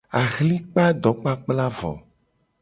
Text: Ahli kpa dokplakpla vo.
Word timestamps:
Ahli 0.21 0.55
kpa 0.71 0.85
dokplakpla 1.03 1.67
vo. 1.77 1.91